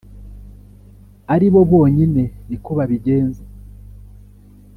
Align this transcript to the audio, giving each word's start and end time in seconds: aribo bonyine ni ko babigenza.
aribo 1.33 1.59
bonyine 1.71 2.23
ni 2.47 2.57
ko 2.63 2.69
babigenza. 2.77 3.43